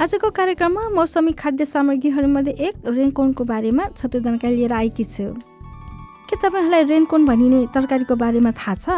[0.00, 5.24] आजको कार्यक्रममा मौसमी खाद्य सामग्रीहरूमध्ये एक रेनकोनको बारेमा छोटो जानकारी लिएर आएकी छु।
[6.24, 8.88] के तपाईँहरूलाई रेनकोन भनिने तरकारीको बारेमा थाहा छ?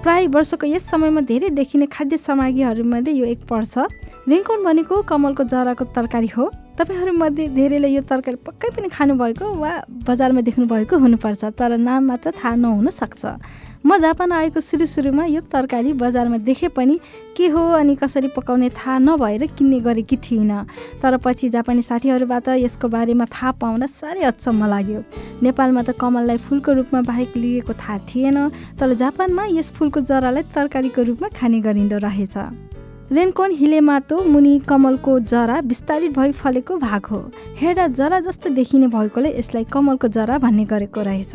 [0.00, 3.84] प्राय वर्षको यस समयमा धेरै देखिने खाद्य सामग्रीहरूमध्ये यो एक पर्छ।
[4.24, 6.44] रेनकोन भनेको कमलको जराको तरकारी हो।
[6.80, 9.72] तपाईँहरूमध्ये धेरैले यो तरकारी पक्कै पनि खानुभएको वा
[10.08, 13.22] बजारमा देख्नुभएको हुनुपर्छ तर नाम मात्र थाहा नहुन सक्छ।
[13.84, 16.98] म जापान आएको सुरु सुरुमा यो तरकारी बजारमा देखे पनि
[17.36, 20.66] के हो अनि कसरी पकाउने थाहा नभएर किन्ने गरेकी थिइनँ।
[21.02, 25.02] तर पछि जापानी साथीहरूबाट यसको बारेमा थाहा पाउँदा साह्रै अचम्म लाग्यो।
[25.42, 28.38] नेपालमा त कमललाई फुलको रूपमा बाहेक लिएको थाहा थिएन
[28.78, 32.36] तर जापानमा यस फुलको जरालाई तरकारीको रूपमा खाने गरिँदो रहेछ।
[33.12, 37.20] रेनकोन हिलेमातो मुनि कमलको जरा विस्तारित भई फलेको भाग हो।
[37.56, 41.34] हेर्दा जरा जस्तो देखिने भएकोले यसलाई कमलको जरा भन्ने गरेको रहेछ।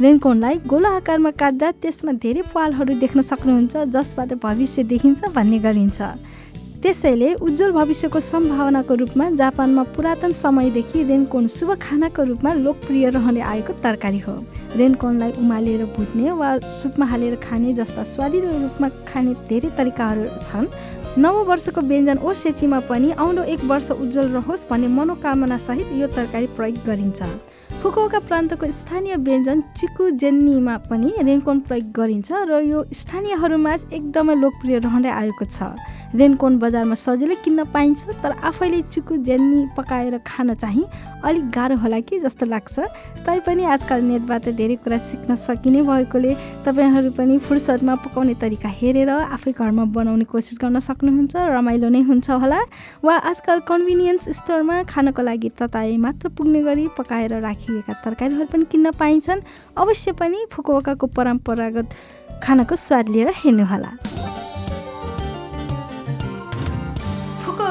[0.00, 6.00] रेनकोनलाई गोलो आकारमा काट्दा त्यसमा धेरै पालहरू देख्न सक्नुहुन्छ जसबाट भविष्य देखिन्छ भन्ने गरिन्छ।
[6.82, 13.72] त्यसैले उज्जवल भविष्यको सम्भावनाको रूपमा जापानमा पुरातन समयदेखि रेनकोन शुभ खानाको रूपमा लोकप्रिय रहँदै आएको
[13.84, 14.34] तरकारी हो।
[14.76, 20.72] रेनकोनलाई उमालेर भुट्ने वा सुपमा हालेर खाने जस्ता स्वादिलो रूपमा खाने धेरै तरिकाहरू छन्।
[21.20, 26.46] नव वर्षको व्यञ्जन ओ सेचीमा पनि आउँदो एक वर्ष उज्जवल रहोस् भन्ने मनोकामनासहित यो तरकारी
[26.56, 27.22] प्रयोग गरिन्छ।
[27.82, 34.78] फुकुओका प्रान्तको स्थानीय व्यञ्जन चिकु जेन्नीमा पनि रेनकोन प्रयोग गरिन्छ र यो स्थानीयहरूमा एकदमै लोकप्रिय
[34.80, 35.76] रहँदै आएको छ।
[36.14, 40.84] रेनकोन बजारमा सजिलै किन्न पाइन्छ तर आफैले चिकु जेन्नी पकाएर खान चाहिँ
[41.24, 42.78] अलिक गाह्रो होला कि जस्तो लाग्छ।
[43.26, 46.34] तैपनि आजकल नेटबाट धेरै कुरा सिक्न सकिने भएकोले
[46.66, 52.30] तपाईँहरू पनि फुर्सदमा पकाउने तरिका हेरेर आफै घरमा बनाउने कोसिस गर्न सक्नुहुन्छ रमाइलो नै हुन्छ
[52.42, 52.60] होला।
[53.04, 58.90] वा आजकल कन्भिनियन्स स्टोरमा खानको लागि तताए मात्र पुग्ने गरी पकाएर राखिएका तरकारीहरू पनि किन्न
[58.98, 59.46] पाइन्छन्।
[59.78, 61.88] अवश्य पनि फुकुवाकाको परम्परागत
[62.42, 64.09] खानाको स्वाद लिएर हेर्नुहोला।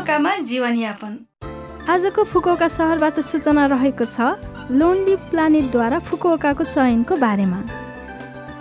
[0.09, 1.13] फुकुवाकामा जीवनयापन।
[1.85, 4.17] आजको फुकुओका सहरबाट सूचना रहेको छ
[4.73, 7.59] लोन्ली प्लानेटद्वारा फुकुओकाको चयनको बारेमा।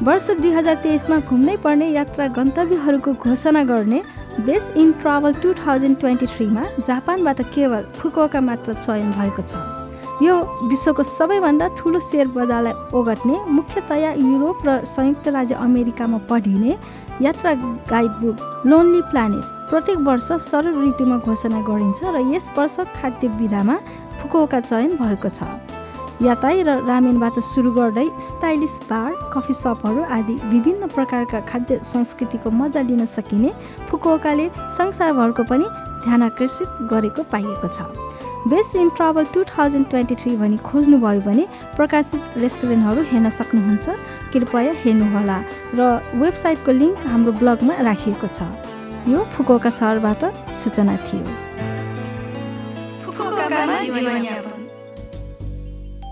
[0.05, 4.03] वर्ष दुई हजार तेइसमा घुम्नै पर्ने यात्रा गन्तव्यहरूको घोषणा गर्ने
[4.45, 9.65] best in travel two thousand twenty थ्रीमा जापानबाट केवल फुकुओका मात्र चयन भएको छ।
[10.21, 10.35] यो
[10.69, 16.73] विश्वको सबैभन्दा ठुलो सेयर बजारलाई ओगट्ने मुख्यतया युरोप र संयुक्त राज्य अमेरिकामा पढिने
[17.23, 17.53] यात्रा
[17.89, 23.77] गाइडबुक लोन्ली प्लानेट। प्रत्येक वर्ष शरद ऋतुमा घोषणा गरिन्छ र यस वर्ष खाद्य विधामा
[24.19, 25.45] फुकुओका चयन भएको छ।
[26.25, 32.81] यातायात र रामेनबाट सुरु गर्दै स्टाइलिस बार कफी सपहरू आदि विभिन्न प्रकारका खाद्य संस्कृतिको मजा
[32.89, 33.51] लिन सकिने
[33.89, 34.47] फुकुओकाले
[34.79, 35.67] संसारभरको पनि
[36.05, 37.87] ध्यान आकर्षित गरेको पाइएको छ।
[38.49, 41.45] Best in travel two thousand twenty three भनी खोज्नुभयो भने
[41.77, 43.87] प्रकाशित रेस्टुरेन्टहरू हेर्न सक्नुहुन्छ।
[44.33, 45.39] कृपया हेर्नुहोला
[45.77, 45.81] र
[46.17, 48.49] वेबसाइटको लिङ्क हाम्रो ब्लगमा राखिएको छ।
[49.09, 50.23] यो फुकुका सहरबाट
[50.55, 51.25] सूचना थियो।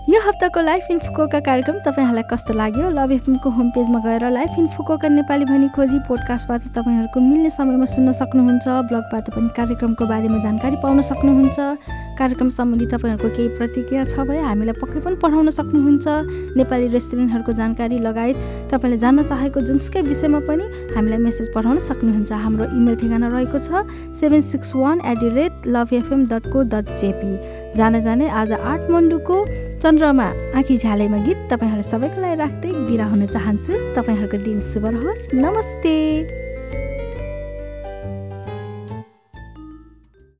[0.09, 2.89] यो हप्ताको लाइफ इन फुकोका कार्यक्रम तपाईँहरूलाई कस्तो लाग्यो?
[2.89, 7.85] लभ एफएमको होम पेजमा गएर लाइफ इन फुकोका नेपाली भनी खोजी पोडकास्टबाट तपाईँहरूको मिल्ने समयमा
[7.85, 11.59] सुन्न सक्नुहुन्छ ब्लगबाट पनि कार्यक्रमको बारेमा जानकारी पाउन सक्नुहुन्छ।
[12.17, 16.05] कार्यक्रम सम्बन्धी तपाईँहरूको केही प्रतिक्रिया छ भए हामीलाई पक्कै पनि पठाउन सक्नुहुन्छ।
[16.57, 18.37] नेपाली रेस्टुरेन्टहरूको जानकारी लगायत
[18.73, 23.85] तपाईँले जान्न चाहेको जुनसुकै विषयमा पनि हामीलाई मेसेज पठाउन सक्नुहुन्छ। हाम्रो इमेल ठेगाना रहेको छ
[24.17, 27.31] seven six one at the rate love FM dot co dot JP
[27.77, 29.37] जाने जाने आज आठ मन्डुको
[29.77, 35.21] चन्द्रमा आँखी झालेमा गीत तपाईँहरू सबैको लागि राख्दै बिरा हुन चाहन्छु। तपाईँहरूको दिन शुभ रहोस्।
[35.37, 36.46] नमस्ते।